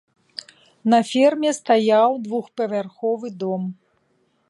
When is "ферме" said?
1.09-1.51